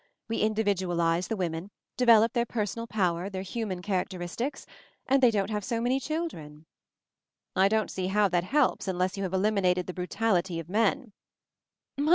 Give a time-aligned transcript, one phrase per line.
[0.27, 4.65] We individualize the women— develop their per sonal power, their human characteristics—
[5.05, 6.65] and they don't have so many children."
[7.55, 11.13] "I don't see how that helps unless you have eliminated the brutality of men."